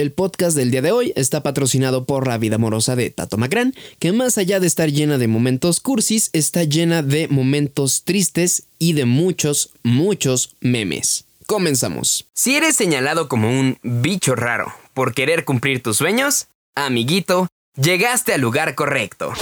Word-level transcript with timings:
El 0.00 0.12
podcast 0.12 0.54
del 0.54 0.70
día 0.70 0.82
de 0.82 0.92
hoy 0.92 1.14
está 1.16 1.42
patrocinado 1.42 2.04
por 2.04 2.26
la 2.26 2.36
vida 2.36 2.56
amorosa 2.56 2.96
de 2.96 3.08
Tato 3.08 3.38
Macrán, 3.38 3.74
que 3.98 4.12
más 4.12 4.36
allá 4.36 4.60
de 4.60 4.66
estar 4.66 4.90
llena 4.90 5.16
de 5.16 5.26
momentos 5.26 5.80
cursis, 5.80 6.28
está 6.34 6.64
llena 6.64 7.02
de 7.02 7.28
momentos 7.28 8.02
tristes 8.04 8.64
y 8.78 8.92
de 8.92 9.06
muchos, 9.06 9.70
muchos 9.82 10.54
memes. 10.60 11.24
Comenzamos. 11.46 12.26
Si 12.34 12.56
eres 12.56 12.76
señalado 12.76 13.26
como 13.28 13.48
un 13.48 13.78
bicho 13.82 14.34
raro 14.34 14.70
por 14.92 15.14
querer 15.14 15.46
cumplir 15.46 15.82
tus 15.82 15.96
sueños, 15.96 16.48
amiguito, 16.74 17.48
llegaste 17.80 18.34
al 18.34 18.42
lugar 18.42 18.74
correcto. 18.74 19.32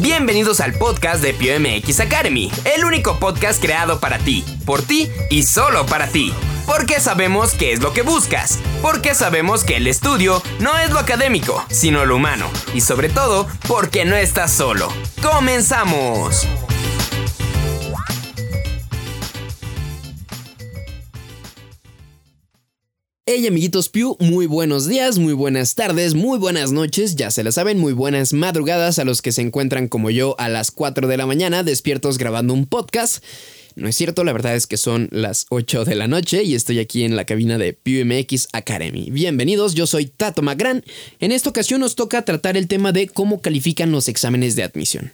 Bienvenidos 0.00 0.60
al 0.60 0.72
podcast 0.74 1.20
de 1.20 1.34
PioMX 1.34 1.98
Academy, 1.98 2.48
el 2.76 2.84
único 2.84 3.18
podcast 3.18 3.60
creado 3.60 3.98
para 3.98 4.18
ti, 4.18 4.44
por 4.64 4.82
ti 4.82 5.08
y 5.30 5.42
solo 5.42 5.84
para 5.86 6.06
ti. 6.06 6.32
Porque 6.66 6.98
sabemos 6.98 7.54
qué 7.54 7.72
es 7.72 7.80
lo 7.80 7.92
que 7.92 8.02
buscas, 8.02 8.58
porque 8.82 9.14
sabemos 9.14 9.62
que 9.62 9.76
el 9.76 9.86
estudio 9.86 10.42
no 10.58 10.76
es 10.76 10.90
lo 10.90 10.98
académico, 10.98 11.64
sino 11.70 12.04
lo 12.04 12.16
humano, 12.16 12.50
y 12.74 12.80
sobre 12.80 13.08
todo 13.08 13.46
porque 13.68 14.04
no 14.04 14.16
estás 14.16 14.52
solo. 14.52 14.88
¡Comenzamos! 15.22 16.44
Hey 23.28 23.46
amiguitos 23.46 23.88
Pew, 23.88 24.16
muy 24.20 24.46
buenos 24.46 24.86
días, 24.88 25.18
muy 25.18 25.32
buenas 25.32 25.74
tardes, 25.74 26.14
muy 26.14 26.38
buenas 26.38 26.72
noches, 26.72 27.16
ya 27.16 27.30
se 27.30 27.42
la 27.42 27.50
saben, 27.52 27.78
muy 27.78 27.92
buenas 27.92 28.32
madrugadas 28.32 28.98
a 28.98 29.04
los 29.04 29.20
que 29.20 29.32
se 29.32 29.42
encuentran 29.42 29.88
como 29.88 30.10
yo 30.10 30.36
a 30.38 30.48
las 30.48 30.70
4 30.70 31.08
de 31.08 31.16
la 31.16 31.26
mañana 31.26 31.62
despiertos 31.62 32.18
grabando 32.18 32.54
un 32.54 32.66
podcast. 32.66 33.24
No 33.76 33.88
es 33.88 33.96
cierto, 33.96 34.24
la 34.24 34.32
verdad 34.32 34.56
es 34.56 34.66
que 34.66 34.78
son 34.78 35.06
las 35.12 35.44
8 35.50 35.84
de 35.84 35.96
la 35.96 36.08
noche 36.08 36.42
y 36.42 36.54
estoy 36.54 36.78
aquí 36.78 37.04
en 37.04 37.14
la 37.14 37.26
cabina 37.26 37.58
de 37.58 37.74
PUMX 37.74 38.48
Academy. 38.54 39.10
Bienvenidos, 39.10 39.74
yo 39.74 39.86
soy 39.86 40.06
Tato 40.06 40.40
Magran. 40.40 40.82
En 41.20 41.30
esta 41.30 41.50
ocasión 41.50 41.82
nos 41.82 41.94
toca 41.94 42.24
tratar 42.24 42.56
el 42.56 42.68
tema 42.68 42.92
de 42.92 43.06
cómo 43.06 43.42
califican 43.42 43.92
los 43.92 44.08
exámenes 44.08 44.56
de 44.56 44.62
admisión. 44.62 45.12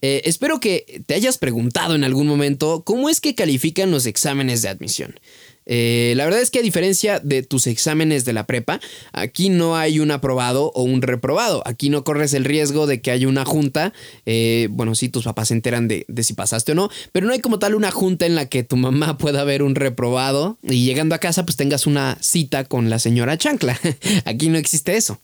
Eh, 0.00 0.22
espero 0.24 0.58
que 0.58 1.02
te 1.04 1.12
hayas 1.12 1.36
preguntado 1.36 1.94
en 1.94 2.02
algún 2.02 2.26
momento 2.26 2.82
cómo 2.82 3.10
es 3.10 3.20
que 3.20 3.34
califican 3.34 3.90
los 3.90 4.06
exámenes 4.06 4.62
de 4.62 4.70
admisión. 4.70 5.20
Eh, 5.68 6.14
la 6.16 6.24
verdad 6.24 6.40
es 6.40 6.50
que 6.50 6.58
a 6.58 6.62
diferencia 6.62 7.20
de 7.20 7.42
tus 7.42 7.66
exámenes 7.66 8.24
de 8.24 8.32
la 8.32 8.46
prepa, 8.46 8.80
aquí 9.12 9.50
no 9.50 9.76
hay 9.76 10.00
un 10.00 10.10
aprobado 10.10 10.72
o 10.74 10.82
un 10.82 11.02
reprobado. 11.02 11.62
Aquí 11.66 11.90
no 11.90 12.02
corres 12.02 12.34
el 12.34 12.44
riesgo 12.44 12.86
de 12.86 13.00
que 13.00 13.10
haya 13.10 13.28
una 13.28 13.44
junta. 13.44 13.92
Eh, 14.26 14.68
bueno, 14.70 14.94
sí, 14.94 15.08
tus 15.08 15.24
papás 15.24 15.48
se 15.48 15.54
enteran 15.54 15.86
de, 15.86 16.04
de, 16.08 16.22
si 16.24 16.34
pasaste 16.34 16.72
o 16.72 16.74
no, 16.74 16.90
pero 17.12 17.26
no 17.26 17.32
hay 17.32 17.40
como 17.40 17.58
tal 17.58 17.74
una 17.74 17.90
junta 17.90 18.26
en 18.26 18.34
la 18.34 18.46
que 18.46 18.64
tu 18.64 18.76
mamá 18.76 19.18
pueda 19.18 19.44
ver 19.44 19.62
un 19.62 19.74
reprobado 19.74 20.58
y 20.62 20.84
llegando 20.84 21.14
a 21.14 21.18
casa 21.18 21.44
pues 21.44 21.56
tengas 21.56 21.86
una 21.86 22.18
cita 22.20 22.64
con 22.64 22.90
la 22.90 22.98
señora 22.98 23.36
Chancla. 23.36 23.78
aquí 24.24 24.48
no 24.48 24.58
existe 24.58 24.96
eso. 24.96 25.20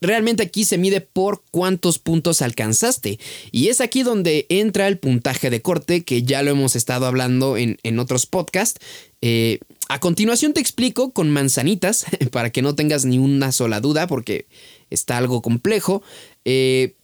Realmente 0.00 0.42
aquí 0.42 0.64
se 0.64 0.78
mide 0.78 1.00
por 1.00 1.42
cuántos 1.50 1.98
puntos 1.98 2.42
alcanzaste. 2.42 3.18
Y 3.52 3.68
es 3.68 3.80
aquí 3.80 4.02
donde 4.02 4.46
entra 4.48 4.88
el 4.88 4.98
puntaje 4.98 5.50
de 5.50 5.62
corte, 5.62 6.04
que 6.04 6.22
ya 6.22 6.42
lo 6.42 6.50
hemos 6.50 6.76
estado 6.76 7.06
hablando 7.06 7.56
en, 7.56 7.78
en 7.82 7.98
otros 7.98 8.26
podcasts. 8.26 8.80
Eh, 9.22 9.58
a 9.88 10.00
continuación 10.00 10.54
te 10.54 10.60
explico 10.60 11.10
con 11.10 11.30
manzanitas, 11.30 12.06
para 12.32 12.50
que 12.50 12.62
no 12.62 12.74
tengas 12.74 13.04
ni 13.04 13.18
una 13.18 13.52
sola 13.52 13.80
duda, 13.80 14.06
porque 14.06 14.46
está 14.88 15.18
algo 15.18 15.42
complejo. 15.42 16.02
Eh, 16.44 16.94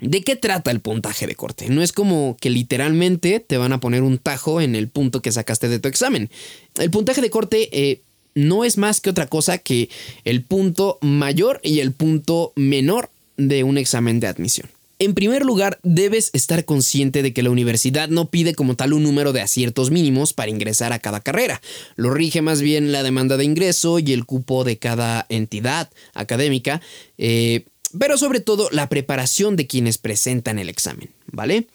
¿De 0.00 0.22
qué 0.22 0.34
trata 0.34 0.70
el 0.70 0.80
puntaje 0.80 1.26
de 1.26 1.34
corte? 1.34 1.68
No 1.68 1.82
es 1.82 1.92
como 1.92 2.36
que 2.40 2.48
literalmente 2.48 3.38
te 3.38 3.58
van 3.58 3.72
a 3.72 3.80
poner 3.80 4.02
un 4.02 4.16
tajo 4.16 4.62
en 4.62 4.74
el 4.74 4.88
punto 4.88 5.20
que 5.20 5.30
sacaste 5.30 5.68
de 5.68 5.78
tu 5.78 5.88
examen. 5.88 6.30
El 6.76 6.90
puntaje 6.90 7.20
de 7.20 7.28
corte 7.28 7.68
eh, 7.72 8.00
no 8.34 8.64
es 8.64 8.78
más 8.78 9.00
que 9.00 9.10
otra 9.10 9.26
cosa 9.26 9.58
que 9.58 9.88
el 10.24 10.42
punto 10.42 10.98
mayor 11.00 11.60
y 11.62 11.80
el 11.80 11.92
punto 11.92 12.52
menor 12.56 13.10
de 13.36 13.64
un 13.64 13.78
examen 13.78 14.20
de 14.20 14.26
admisión. 14.26 14.68
En 15.00 15.14
primer 15.14 15.46
lugar, 15.46 15.78
debes 15.82 16.28
estar 16.34 16.66
consciente 16.66 17.22
de 17.22 17.32
que 17.32 17.42
la 17.42 17.48
universidad 17.48 18.10
no 18.10 18.28
pide 18.28 18.54
como 18.54 18.76
tal 18.76 18.92
un 18.92 19.02
número 19.02 19.32
de 19.32 19.40
aciertos 19.40 19.90
mínimos 19.90 20.34
para 20.34 20.50
ingresar 20.50 20.92
a 20.92 20.98
cada 20.98 21.20
carrera. 21.20 21.62
Lo 21.96 22.10
rige 22.10 22.42
más 22.42 22.60
bien 22.60 22.92
la 22.92 23.02
demanda 23.02 23.38
de 23.38 23.44
ingreso 23.44 23.98
y 23.98 24.12
el 24.12 24.26
cupo 24.26 24.62
de 24.62 24.76
cada 24.76 25.24
entidad 25.30 25.88
académica, 26.12 26.82
eh, 27.16 27.64
pero 27.98 28.18
sobre 28.18 28.40
todo 28.40 28.68
la 28.72 28.90
preparación 28.90 29.56
de 29.56 29.66
quienes 29.66 29.96
presentan 29.96 30.58
el 30.58 30.68
examen, 30.68 31.08
¿vale? 31.32 31.66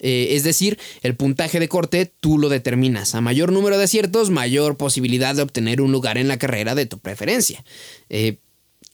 Eh, 0.00 0.28
es 0.30 0.42
decir, 0.42 0.78
el 1.02 1.14
puntaje 1.14 1.60
de 1.60 1.68
corte 1.68 2.12
tú 2.20 2.38
lo 2.38 2.48
determinas. 2.48 3.14
A 3.14 3.20
mayor 3.20 3.52
número 3.52 3.78
de 3.78 3.84
aciertos, 3.84 4.30
mayor 4.30 4.76
posibilidad 4.76 5.34
de 5.34 5.42
obtener 5.42 5.80
un 5.80 5.92
lugar 5.92 6.18
en 6.18 6.28
la 6.28 6.38
carrera 6.38 6.74
de 6.74 6.86
tu 6.86 6.98
preferencia. 6.98 7.64
Eh, 8.08 8.38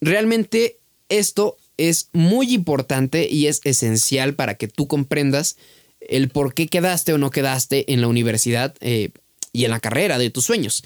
realmente 0.01 0.77
esto 1.09 1.57
es 1.77 2.09
muy 2.11 2.53
importante 2.53 3.27
y 3.29 3.47
es 3.47 3.61
esencial 3.63 4.35
para 4.35 4.55
que 4.55 4.67
tú 4.67 4.87
comprendas 4.87 5.57
el 6.01 6.29
por 6.29 6.53
qué 6.53 6.67
quedaste 6.67 7.13
o 7.13 7.17
no 7.17 7.29
quedaste 7.29 7.91
en 7.91 8.01
la 8.01 8.07
universidad 8.07 8.75
eh, 8.81 9.09
y 9.57 9.65
en 9.65 9.71
la 9.71 9.79
carrera 9.79 10.17
de 10.17 10.29
tus 10.29 10.45
sueños. 10.45 10.83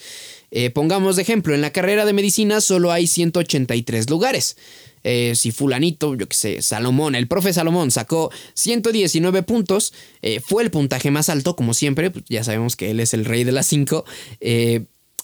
pongamos 0.73 1.15
de 1.15 1.21
ejemplo, 1.21 1.53
en 1.55 1.61
la 1.61 1.71
carrera 1.71 2.05
de 2.05 2.13
medicina 2.13 2.61
solo 2.61 2.91
hay 2.91 3.07
183 3.07 4.09
lugares. 4.09 4.55
Eh, 5.03 5.33
si 5.35 5.51
fulanito, 5.51 6.15
yo 6.15 6.27
que 6.27 6.35
sé, 6.35 6.61
Salomón, 6.61 7.15
el 7.15 7.27
profe 7.27 7.53
Salomón 7.53 7.91
sacó 7.91 8.31
119 8.53 9.43
puntos, 9.43 9.93
eh, 10.21 10.39
fue 10.39 10.63
el 10.63 10.71
puntaje 10.71 11.09
más 11.11 11.29
alto, 11.29 11.55
como 11.55 11.73
siempre, 11.73 12.11
pues 12.11 12.25
ya 12.29 12.43
sabemos 12.43 12.75
que 12.75 12.91
él 12.91 12.99
es 12.99 13.13
el 13.13 13.25
rey 13.25 13.43
de 13.43 13.51
las 13.51 13.65
5. 13.67 14.05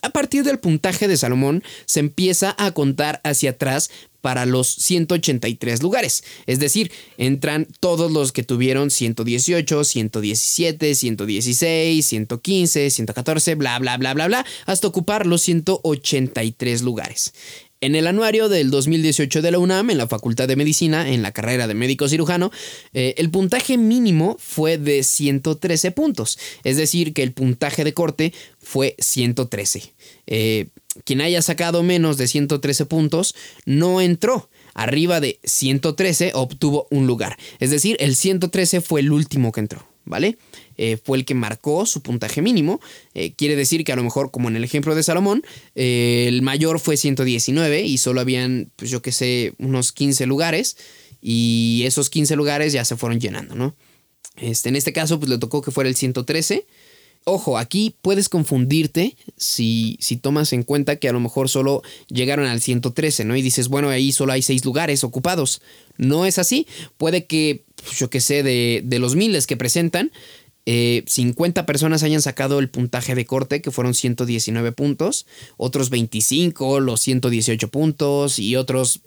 A 0.02 0.09
partir 0.09 0.44
del 0.44 0.59
puntaje 0.59 1.08
de 1.08 1.18
Salomón 1.18 1.63
se 1.85 2.00
empieza 2.00 2.56
a 2.58 2.72
contar 2.72 3.19
hacia 3.24 3.52
atrás 3.52 3.90
para 4.22 4.46
los 4.46 4.68
183 4.68 5.81
lugares. 5.81 6.24
Es 6.47 6.59
decir, 6.59 6.91
entran 7.18 7.68
todos 7.80 8.12
los 8.12 8.31
que 8.31 8.44
tuvieron 8.44 8.91
118, 8.91 9.84
117, 9.84 10.96
116, 10.96 12.06
115, 12.06 12.90
114, 12.90 13.56
bla, 13.56 13.80
bla, 13.80 13.97
bla, 13.97 14.13
bla, 14.13 14.28
bla, 14.28 14.46
hasta 14.66 14.88
ocupar 14.88 15.25
los 15.25 15.41
183 15.44 16.81
lugares. 16.81 17.34
En 17.80 17.96
el 17.96 18.08
anuario 18.08 18.50
del 18.50 18.72
2018 18.72 19.44
de 19.44 19.52
la 19.52 19.60
UNAM, 19.60 19.92
en 19.92 20.00
la 20.00 20.08
Facultad 20.08 20.48
de 20.48 20.56
Medicina, 20.56 21.08
en 21.10 21.22
la 21.22 21.32
carrera 21.32 21.68
de 21.68 21.76
médico 21.76 22.10
cirujano, 22.10 22.52
eh, 22.94 23.14
el 23.18 23.30
puntaje 23.30 23.78
mínimo 23.78 24.36
fue 24.40 24.80
de 24.80 25.04
113 25.04 25.92
puntos. 25.92 26.40
Es 26.64 26.78
decir, 26.78 27.14
que 27.14 27.22
el 27.22 27.34
puntaje 27.34 27.84
de 27.84 27.94
corte 27.94 28.34
fue 28.60 28.96
113. 28.98 29.94
Eh, 30.26 30.70
quien 31.04 31.22
haya 31.22 31.44
sacado 31.44 31.84
menos 31.84 32.18
de 32.18 32.28
113 32.28 32.88
puntos 32.88 33.36
no 33.66 34.02
entró. 34.02 34.50
Arriba 34.74 35.20
de 35.20 35.40
113 35.44 36.32
obtuvo 36.34 36.88
un 36.90 37.06
lugar. 37.06 37.38
Es 37.59 37.70
decir, 37.70 37.96
el 38.00 38.16
113 38.16 38.82
fue 38.82 39.02
el 39.02 39.12
último 39.12 39.52
que 39.52 39.59
entró. 39.59 39.97
¿Vale? 40.07 40.38
Eh, 40.78 40.97
fue 41.03 41.18
el 41.18 41.25
que 41.25 41.35
marcó 41.35 41.85
su 41.85 42.01
puntaje 42.01 42.41
mínimo. 42.41 42.79
Eh, 43.13 43.34
quiere 43.34 43.57
decir 43.57 43.84
que 43.84 43.91
a 43.91 43.95
lo 43.97 44.03
mejor, 44.03 44.31
como 44.31 44.47
en 44.47 44.56
el 44.56 44.63
ejemplo 44.63 44.95
de 44.95 45.03
Salomón, 45.03 45.44
eh, 45.75 46.25
el 46.29 46.41
mayor 46.41 46.79
fue 46.79 46.95
119 46.95 47.81
y 47.81 47.97
solo 47.97 48.22
habían, 48.22 48.72
pues 48.78 48.90
yo 48.90 49.01
qué 49.01 49.12
sé, 49.12 49.53
unos 49.59 49.91
15 49.91 50.25
lugares. 50.25 50.78
Y 51.22 51.84
esos 51.85 52.09
15 52.09 52.35
lugares 52.38 52.72
ya 52.72 52.85
se 52.85 52.96
fueron 52.96 53.19
llenando, 53.19 53.56
¿no? 53.56 53.75
Este, 54.38 54.69
en 54.69 54.75
este 54.75 54.94
caso, 54.94 55.19
pues 55.19 55.29
le 55.29 55.38
tocó 55.40 55.62
que 55.62 55.72
fuera 55.72 55.90
el 55.90 55.96
113. 55.96 56.66
Ojo, 57.25 57.57
aquí 57.57 57.94
puedes 58.01 58.29
confundirte 58.29 59.17
si, 59.35 59.97
si 60.00 60.16
tomas 60.16 60.53
en 60.53 60.63
cuenta 60.63 60.96
que 60.96 61.09
a 61.09 61.12
lo 61.12 61.19
mejor 61.19 61.50
solo 61.50 61.81
llegaron 62.07 62.46
al 62.46 62.62
113, 62.62 63.25
¿no? 63.25 63.35
Y 63.35 63.41
dices, 63.41 63.67
bueno, 63.67 63.90
ahí 63.90 64.13
solo 64.13 64.31
hay 64.31 64.41
6 64.41 64.63
lugares 64.63 65.03
ocupados. 65.03 65.62
No 65.97 66.25
es 66.25 66.40
así. 66.40 66.67
Puede 66.96 67.25
que, 67.25 67.66
pues, 67.84 67.98
yo 67.98 68.10
qué 68.10 68.22
sé, 68.22 68.44
de, 68.44 68.82
de 68.84 69.00
los 69.00 69.16
miles 69.16 69.48
que 69.48 69.58
presentan, 69.58 70.12
50 70.66 71.62
eh, 71.62 71.64
personas 71.64 72.04
hayan 72.04 72.22
sacado 72.22 72.60
el 72.60 72.70
puntaje 72.70 73.16
de 73.16 73.26
corte, 73.26 73.62
que 73.62 73.72
fueron 73.72 73.94
119 73.94 74.74
puntos, 74.74 75.26
otros 75.56 75.90
25 75.90 76.82
los 76.82 77.00
118 77.00 77.70
puntos 77.70 78.38
y 78.38 78.58
otros 78.58 79.02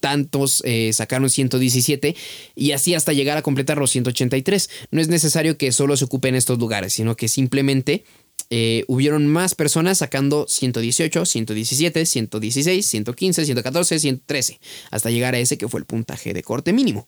tantos 0.00 0.62
eh, 0.66 0.92
sacaron 0.92 1.30
117 1.30 2.16
y 2.56 2.72
así 2.72 2.94
hasta 2.94 3.12
llegar 3.12 3.38
a 3.38 3.42
completar 3.42 3.78
los 3.78 3.90
183. 3.90 4.68
No 4.90 5.00
es 5.00 5.08
necesario 5.08 5.56
que 5.56 5.72
solo 5.72 5.96
se 5.96 6.04
ocupen 6.04 6.34
estos 6.34 6.58
lugares, 6.58 6.92
sino 6.92 7.16
que 7.16 7.28
simplemente 7.28 8.04
eh, 8.52 8.84
hubieron 8.88 9.26
más 9.28 9.54
personas 9.54 9.98
sacando 9.98 10.46
118, 10.48 11.24
117, 11.24 12.04
116, 12.04 12.86
115, 12.86 13.44
114, 13.44 13.98
113, 14.00 14.60
hasta 14.90 15.10
llegar 15.10 15.34
a 15.34 15.38
ese 15.38 15.56
que 15.56 15.68
fue 15.68 15.80
el 15.80 15.86
puntaje 15.86 16.34
de 16.34 16.42
corte 16.42 16.72
mínimo. 16.72 17.06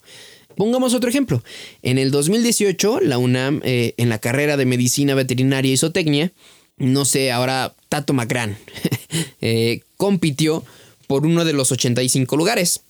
Pongamos 0.57 0.95
otro 0.95 1.09
ejemplo. 1.09 1.43
En 1.83 1.99
el 1.99 2.11
2018, 2.11 3.01
la 3.01 3.19
UNAM, 3.19 3.61
eh, 3.65 3.95
en 3.97 4.09
la 4.09 4.19
carrera 4.19 4.57
de 4.57 4.67
Medicina 4.67 5.15
Veterinaria 5.15 5.73
y 5.73 5.77
Zootecnia, 5.77 6.33
no 6.77 7.05
sé, 7.05 7.31
ahora 7.31 7.75
Tato 7.89 8.13
Macrán, 8.13 8.57
eh, 9.41 9.83
compitió 9.97 10.65
por 11.07 11.27
uno 11.27 11.45
de 11.45 11.53
los 11.53 11.73
85 11.73 12.37
lugares. 12.37 12.81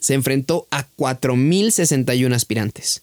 Se 0.00 0.14
enfrentó 0.14 0.66
a 0.70 0.86
4.061 0.96 2.34
aspirantes. 2.34 3.02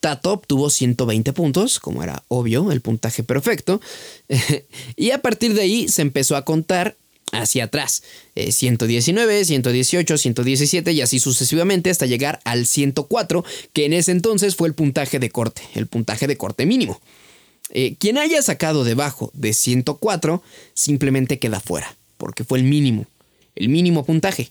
Tato 0.00 0.32
obtuvo 0.32 0.70
120 0.70 1.32
puntos, 1.32 1.80
como 1.80 2.02
era 2.02 2.22
obvio, 2.28 2.70
el 2.72 2.80
puntaje 2.80 3.22
perfecto. 3.22 3.80
y 4.96 5.10
a 5.10 5.22
partir 5.22 5.54
de 5.54 5.62
ahí 5.62 5.88
se 5.88 6.02
empezó 6.02 6.36
a 6.36 6.44
contar 6.44 6.96
hacia 7.32 7.64
atrás. 7.64 8.02
119, 8.34 9.44
118, 9.44 10.18
117 10.18 10.92
y 10.92 11.00
así 11.00 11.18
sucesivamente 11.18 11.90
hasta 11.90 12.06
llegar 12.06 12.40
al 12.44 12.66
104, 12.66 13.44
que 13.72 13.84
en 13.86 13.92
ese 13.92 14.12
entonces 14.12 14.56
fue 14.56 14.68
el 14.68 14.74
puntaje 14.74 15.18
de 15.18 15.30
corte, 15.30 15.62
el 15.74 15.86
puntaje 15.86 16.26
de 16.26 16.36
corte 16.36 16.66
mínimo. 16.66 17.00
Eh, 17.70 17.96
quien 17.98 18.16
haya 18.16 18.42
sacado 18.42 18.84
debajo 18.84 19.30
de 19.34 19.52
104 19.52 20.42
simplemente 20.74 21.38
queda 21.38 21.60
fuera, 21.60 21.96
porque 22.16 22.44
fue 22.44 22.58
el 22.58 22.64
mínimo, 22.64 23.06
el 23.56 23.68
mínimo 23.68 24.04
puntaje. 24.04 24.50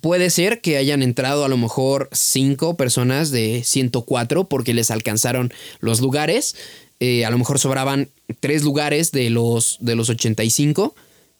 Puede 0.00 0.30
ser 0.30 0.60
que 0.60 0.76
hayan 0.76 1.02
entrado 1.02 1.44
a 1.44 1.48
lo 1.48 1.56
mejor 1.56 2.08
5 2.12 2.76
personas 2.76 3.30
de 3.30 3.64
104 3.64 4.44
porque 4.44 4.74
les 4.74 4.90
alcanzaron 4.90 5.52
los 5.80 6.00
lugares. 6.00 6.54
Eh, 7.00 7.24
a 7.24 7.30
lo 7.30 7.38
mejor 7.38 7.58
sobraban 7.58 8.10
3 8.40 8.62
lugares 8.62 9.10
de 9.10 9.30
los, 9.30 9.78
de 9.80 9.96
los 9.96 10.08
85 10.08 10.94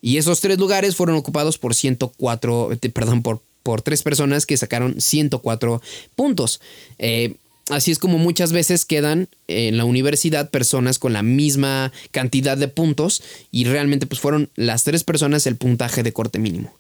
y 0.06 0.18
esos 0.18 0.40
tres 0.40 0.56
lugares 0.56 0.94
fueron 0.94 1.16
ocupados 1.16 1.58
por 1.58 1.74
104, 1.74 2.74
eh, 2.80 2.90
perdón, 2.90 3.24
por, 3.24 3.42
por 3.64 3.82
tres 3.82 4.04
personas 4.04 4.46
que 4.46 4.56
sacaron 4.56 5.00
104 5.00 5.82
puntos. 6.14 6.60
Eh, 7.00 7.34
así 7.70 7.90
es 7.90 7.98
como 7.98 8.16
muchas 8.16 8.52
veces 8.52 8.84
quedan 8.84 9.26
en 9.48 9.76
la 9.76 9.84
universidad 9.84 10.50
personas 10.50 11.00
con 11.00 11.12
la 11.12 11.24
misma 11.24 11.92
cantidad 12.12 12.56
de 12.56 12.68
puntos 12.68 13.20
y 13.50 13.64
realmente 13.64 14.06
pues 14.06 14.20
fueron 14.20 14.48
las 14.54 14.84
tres 14.84 15.02
personas 15.02 15.44
el 15.48 15.56
puntaje 15.56 16.04
de 16.04 16.12
corte 16.12 16.38
mínimo. 16.38 16.72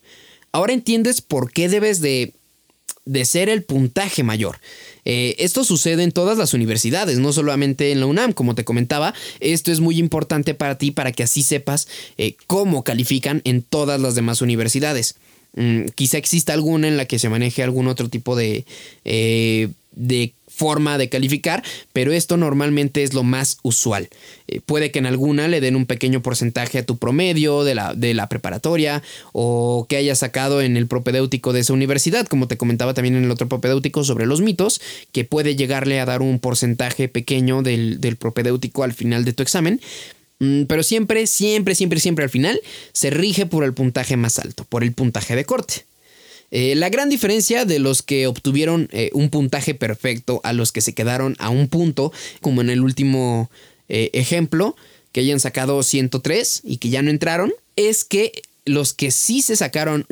Ahora 0.52 0.72
entiendes 0.72 1.20
por 1.20 1.50
qué 1.50 1.68
debes 1.68 2.00
de 2.00 2.32
de 3.06 3.24
ser 3.24 3.48
el 3.48 3.62
puntaje 3.62 4.22
mayor. 4.22 4.58
Eh, 5.04 5.36
esto 5.38 5.64
sucede 5.64 6.02
en 6.02 6.12
todas 6.12 6.36
las 6.36 6.52
universidades, 6.52 7.18
no 7.18 7.32
solamente 7.32 7.92
en 7.92 8.00
la 8.00 8.06
UNAM, 8.06 8.32
como 8.32 8.54
te 8.54 8.64
comentaba. 8.64 9.14
Esto 9.40 9.72
es 9.72 9.80
muy 9.80 9.98
importante 9.98 10.52
para 10.52 10.76
ti 10.76 10.90
para 10.90 11.12
que 11.12 11.22
así 11.22 11.42
sepas 11.42 11.88
eh, 12.18 12.34
cómo 12.46 12.84
califican 12.84 13.40
en 13.44 13.62
todas 13.62 14.00
las 14.00 14.14
demás 14.16 14.42
universidades. 14.42 15.14
Mm, 15.54 15.86
quizá 15.94 16.18
exista 16.18 16.52
alguna 16.52 16.88
en 16.88 16.96
la 16.96 17.06
que 17.06 17.18
se 17.18 17.28
maneje 17.28 17.62
algún 17.62 17.86
otro 17.86 18.08
tipo 18.08 18.36
de, 18.36 18.66
eh, 19.04 19.68
de 19.92 20.34
forma 20.56 20.96
de 20.96 21.10
calificar, 21.10 21.62
pero 21.92 22.12
esto 22.12 22.38
normalmente 22.38 23.02
es 23.02 23.12
lo 23.12 23.22
más 23.22 23.58
usual. 23.62 24.08
Eh, 24.48 24.60
puede 24.64 24.90
que 24.90 24.98
en 24.98 25.06
alguna 25.06 25.48
le 25.48 25.60
den 25.60 25.76
un 25.76 25.84
pequeño 25.84 26.22
porcentaje 26.22 26.78
a 26.78 26.86
tu 26.86 26.96
promedio 26.96 27.62
de 27.62 27.74
la, 27.74 27.94
de 27.94 28.14
la 28.14 28.28
preparatoria 28.28 29.02
o 29.32 29.86
que 29.88 29.96
hayas 29.96 30.20
sacado 30.20 30.62
en 30.62 30.76
el 30.76 30.86
propedéutico 30.86 31.52
de 31.52 31.60
esa 31.60 31.74
universidad, 31.74 32.26
como 32.26 32.48
te 32.48 32.56
comentaba 32.56 32.94
también 32.94 33.16
en 33.16 33.24
el 33.24 33.30
otro 33.30 33.48
propedéutico 33.48 34.02
sobre 34.02 34.24
los 34.24 34.40
mitos, 34.40 34.80
que 35.12 35.24
puede 35.24 35.56
llegarle 35.56 36.00
a 36.00 36.06
dar 36.06 36.22
un 36.22 36.38
porcentaje 36.38 37.08
pequeño 37.08 37.62
del, 37.62 38.00
del 38.00 38.16
propedéutico 38.16 38.82
al 38.82 38.94
final 38.94 39.24
de 39.24 39.34
tu 39.34 39.42
examen. 39.42 39.80
Mm, 40.38 40.64
pero 40.64 40.82
siempre, 40.82 41.26
siempre, 41.26 41.74
siempre, 41.74 42.00
siempre 42.00 42.24
al 42.24 42.30
final 42.30 42.60
se 42.92 43.10
rige 43.10 43.46
por 43.46 43.64
el 43.64 43.74
puntaje 43.74 44.16
más 44.16 44.38
alto, 44.38 44.64
por 44.64 44.82
el 44.84 44.92
puntaje 44.92 45.36
de 45.36 45.44
corte. 45.44 45.84
Eh, 46.50 46.74
la 46.74 46.88
gran 46.88 47.08
diferencia 47.08 47.64
de 47.64 47.78
los 47.78 48.02
que 48.02 48.26
obtuvieron 48.26 48.88
eh, 48.92 49.10
un 49.12 49.30
puntaje 49.30 49.74
perfecto 49.74 50.40
a 50.44 50.52
los 50.52 50.72
que 50.72 50.80
se 50.80 50.94
quedaron 50.94 51.36
a 51.38 51.50
un 51.50 51.68
punto, 51.68 52.12
como 52.40 52.60
en 52.60 52.70
el 52.70 52.80
último 52.82 53.50
eh, 53.88 54.10
ejemplo, 54.12 54.76
que 55.12 55.20
hayan 55.20 55.40
sacado 55.40 55.82
103 55.82 56.62
y 56.64 56.76
que 56.76 56.90
ya 56.90 57.02
no 57.02 57.10
entraron, 57.10 57.52
es 57.74 58.04
que 58.04 58.42
los 58.64 58.94
que 58.94 59.10
sí 59.10 59.42
se 59.42 59.56
sacaron 59.56 60.06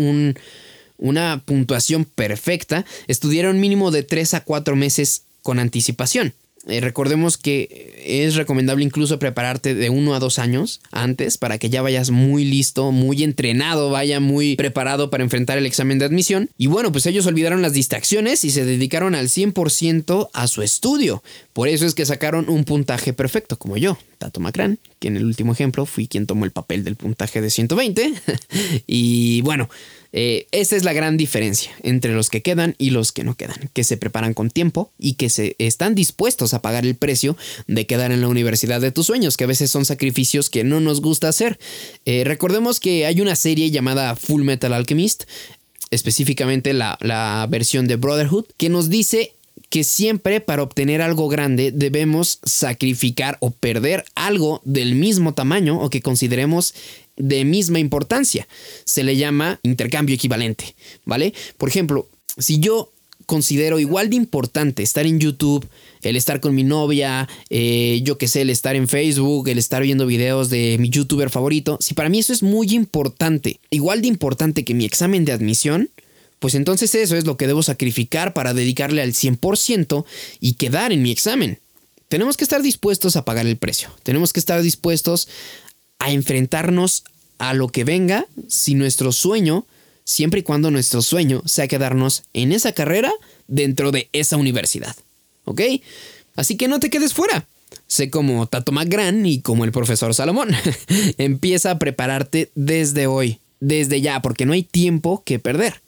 una 0.98 1.42
puntuación 1.44 2.04
perfecta 2.04 2.84
estudiaron 3.08 3.60
mínimo 3.60 3.90
de 3.90 4.02
3 4.02 4.34
a 4.34 4.44
4 4.44 4.76
meses 4.76 5.22
con 5.42 5.58
anticipación. 5.58 6.34
Eh, 6.66 6.80
recordemos 6.80 7.36
que 7.36 8.02
es 8.04 8.36
recomendable 8.36 8.84
incluso 8.84 9.18
prepararte 9.18 9.74
de 9.74 9.90
uno 9.90 10.14
a 10.14 10.18
dos 10.18 10.38
años 10.38 10.80
antes 10.90 11.36
para 11.36 11.58
que 11.58 11.68
ya 11.70 11.82
vayas 11.82 12.10
muy 12.10 12.44
listo, 12.44 12.90
muy 12.90 13.22
entrenado, 13.22 13.90
vaya 13.90 14.20
muy 14.20 14.56
preparado 14.56 15.10
para 15.10 15.24
enfrentar 15.24 15.58
el 15.58 15.66
examen 15.66 15.98
de 15.98 16.06
admisión. 16.06 16.50
Y 16.56 16.66
bueno, 16.66 16.90
pues 16.92 17.06
ellos 17.06 17.26
olvidaron 17.26 17.62
las 17.62 17.72
distracciones 17.72 18.44
y 18.44 18.50
se 18.50 18.64
dedicaron 18.64 19.14
al 19.14 19.28
100% 19.28 20.30
a 20.32 20.46
su 20.46 20.62
estudio. 20.62 21.22
Por 21.52 21.68
eso 21.68 21.86
es 21.86 21.94
que 21.94 22.06
sacaron 22.06 22.48
un 22.48 22.64
puntaje 22.64 23.12
perfecto, 23.12 23.58
como 23.58 23.76
yo, 23.76 23.98
Tato 24.24 24.40
Macran, 24.40 24.78
que 25.00 25.08
en 25.08 25.18
el 25.18 25.26
último 25.26 25.52
ejemplo 25.52 25.84
fui 25.84 26.08
quien 26.08 26.26
tomó 26.26 26.46
el 26.46 26.50
papel 26.50 26.82
del 26.82 26.96
puntaje 26.96 27.42
de 27.42 27.50
120. 27.50 28.14
y 28.86 29.42
bueno, 29.42 29.68
eh, 30.14 30.46
esa 30.50 30.76
es 30.76 30.84
la 30.84 30.94
gran 30.94 31.18
diferencia 31.18 31.72
entre 31.82 32.14
los 32.14 32.30
que 32.30 32.40
quedan 32.40 32.74
y 32.78 32.88
los 32.88 33.12
que 33.12 33.22
no 33.22 33.36
quedan, 33.36 33.68
que 33.74 33.84
se 33.84 33.98
preparan 33.98 34.32
con 34.32 34.48
tiempo 34.48 34.90
y 34.98 35.14
que 35.14 35.28
se 35.28 35.56
están 35.58 35.94
dispuestos 35.94 36.54
a 36.54 36.62
pagar 36.62 36.86
el 36.86 36.94
precio 36.94 37.36
de 37.66 37.86
quedar 37.86 38.12
en 38.12 38.22
la 38.22 38.28
universidad 38.28 38.80
de 38.80 38.92
tus 38.92 39.04
sueños, 39.04 39.36
que 39.36 39.44
a 39.44 39.48
veces 39.48 39.70
son 39.70 39.84
sacrificios 39.84 40.48
que 40.48 40.64
no 40.64 40.80
nos 40.80 41.02
gusta 41.02 41.28
hacer. 41.28 41.58
Eh, 42.06 42.24
recordemos 42.24 42.80
que 42.80 43.04
hay 43.04 43.20
una 43.20 43.36
serie 43.36 43.70
llamada 43.70 44.16
Full 44.16 44.42
Metal 44.42 44.72
Alchemist, 44.72 45.24
específicamente 45.90 46.72
la, 46.72 46.96
la 47.02 47.46
versión 47.50 47.86
de 47.86 47.96
Brotherhood, 47.96 48.46
que 48.56 48.70
nos 48.70 48.88
dice 48.88 49.34
que 49.74 49.82
siempre 49.82 50.40
para 50.40 50.62
obtener 50.62 51.02
algo 51.02 51.28
grande 51.28 51.72
debemos 51.72 52.38
sacrificar 52.44 53.38
o 53.40 53.50
perder 53.50 54.04
algo 54.14 54.62
del 54.64 54.94
mismo 54.94 55.34
tamaño 55.34 55.80
o 55.80 55.90
que 55.90 56.00
consideremos 56.00 56.76
de 57.16 57.44
misma 57.44 57.80
importancia. 57.80 58.46
Se 58.84 59.02
le 59.02 59.16
llama 59.16 59.58
intercambio 59.64 60.14
equivalente, 60.14 60.76
¿vale? 61.04 61.34
Por 61.58 61.68
ejemplo, 61.68 62.08
si 62.38 62.60
yo 62.60 62.92
considero 63.26 63.80
igual 63.80 64.10
de 64.10 64.14
importante 64.14 64.84
estar 64.84 65.06
en 65.06 65.18
YouTube, 65.18 65.68
el 66.02 66.14
estar 66.14 66.38
con 66.38 66.54
mi 66.54 66.62
novia, 66.62 67.28
eh, 67.50 68.00
yo 68.04 68.16
que 68.16 68.28
sé, 68.28 68.42
el 68.42 68.50
estar 68.50 68.76
en 68.76 68.86
Facebook, 68.86 69.48
el 69.48 69.58
estar 69.58 69.82
viendo 69.82 70.06
videos 70.06 70.50
de 70.50 70.76
mi 70.78 70.88
youtuber 70.88 71.30
favorito, 71.30 71.78
si 71.80 71.94
para 71.94 72.08
mí 72.08 72.20
eso 72.20 72.32
es 72.32 72.44
muy 72.44 72.72
importante, 72.76 73.58
igual 73.70 74.02
de 74.02 74.06
importante 74.06 74.64
que 74.64 74.72
mi 74.72 74.84
examen 74.84 75.24
de 75.24 75.32
admisión, 75.32 75.90
pues 76.44 76.56
entonces 76.56 76.94
eso 76.94 77.16
es 77.16 77.24
lo 77.24 77.38
que 77.38 77.46
debo 77.46 77.62
sacrificar 77.62 78.34
para 78.34 78.52
dedicarle 78.52 79.00
al 79.00 79.14
100% 79.14 80.04
y 80.40 80.52
quedar 80.56 80.92
en 80.92 81.00
mi 81.00 81.10
examen. 81.10 81.58
Tenemos 82.08 82.36
que 82.36 82.44
estar 82.44 82.60
dispuestos 82.60 83.16
a 83.16 83.24
pagar 83.24 83.46
el 83.46 83.56
precio, 83.56 83.88
tenemos 84.02 84.34
que 84.34 84.40
estar 84.40 84.60
dispuestos 84.60 85.26
a 85.98 86.12
enfrentarnos 86.12 87.04
a 87.38 87.54
lo 87.54 87.68
que 87.68 87.84
venga 87.84 88.26
si 88.46 88.74
nuestro 88.74 89.10
sueño, 89.10 89.64
siempre 90.04 90.40
y 90.40 90.42
cuando 90.42 90.70
nuestro 90.70 91.00
sueño 91.00 91.40
sea 91.46 91.66
quedarnos 91.66 92.24
en 92.34 92.52
esa 92.52 92.72
carrera 92.72 93.10
dentro 93.48 93.90
de 93.90 94.10
esa 94.12 94.36
universidad. 94.36 94.94
¿Ok? 95.46 95.62
Así 96.36 96.58
que 96.58 96.68
no 96.68 96.78
te 96.78 96.90
quedes 96.90 97.14
fuera. 97.14 97.46
Sé 97.86 98.10
como 98.10 98.46
Tato 98.48 98.70
McGran 98.70 99.24
y 99.24 99.40
como 99.40 99.64
el 99.64 99.72
profesor 99.72 100.12
Salomón. 100.12 100.50
Empieza 101.16 101.70
a 101.70 101.78
prepararte 101.78 102.50
desde 102.54 103.06
hoy, 103.06 103.38
desde 103.60 104.02
ya, 104.02 104.20
porque 104.20 104.44
no 104.44 104.52
hay 104.52 104.62
tiempo 104.62 105.22
que 105.24 105.38
perder. 105.38 105.82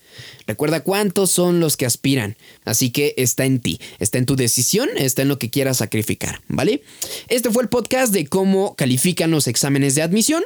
Recuerda 0.46 0.80
cuántos 0.80 1.30
son 1.30 1.60
los 1.60 1.76
que 1.76 1.86
aspiran, 1.86 2.36
así 2.64 2.90
que 2.90 3.14
está 3.16 3.44
en 3.44 3.60
ti, 3.60 3.80
está 3.98 4.18
en 4.18 4.26
tu 4.26 4.36
decisión, 4.36 4.88
está 4.96 5.22
en 5.22 5.28
lo 5.28 5.38
que 5.38 5.50
quieras 5.50 5.78
sacrificar, 5.78 6.40
¿vale? 6.48 6.82
Este 7.28 7.50
fue 7.50 7.62
el 7.62 7.68
podcast 7.68 8.12
de 8.12 8.26
cómo 8.26 8.74
califican 8.76 9.30
los 9.30 9.46
exámenes 9.46 9.94
de 9.94 10.02
admisión. 10.02 10.44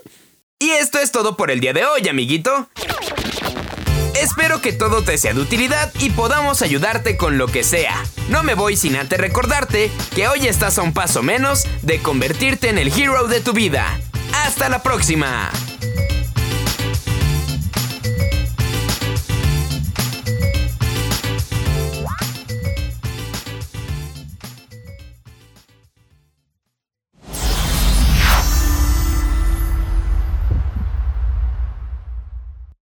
Y 0.59 0.71
esto 0.71 0.99
es 0.99 1.11
todo 1.11 1.37
por 1.37 1.51
el 1.51 1.61
día 1.61 1.73
de 1.73 1.85
hoy, 1.85 2.07
amiguito. 2.09 2.69
Espero 4.21 4.61
que 4.61 4.73
todo 4.73 5.03
te 5.03 5.17
sea 5.17 5.33
de 5.33 5.41
utilidad 5.41 5.91
y 5.99 6.11
podamos 6.11 6.61
ayudarte 6.61 7.17
con 7.17 7.39
lo 7.39 7.47
que 7.47 7.65
sea. 7.65 8.05
No 8.29 8.43
me 8.43 8.55
voy 8.55 8.77
sin 8.77 8.97
antes 8.97 9.19
recordarte 9.19 9.91
que 10.15 10.29
hoy 10.29 10.47
estás 10.47 10.77
a 10.79 10.83
un 10.83 10.93
paso 10.93 11.23
menos 11.23 11.65
de 11.83 12.01
convertirte 12.03 12.69
en 12.69 12.77
el 12.77 12.89
hero 12.89 13.29
de 13.29 13.41
tu 13.41 13.53
vida. 13.53 13.99
¡Hasta 14.35 14.69
la 14.69 14.83
próxima! 14.83 15.51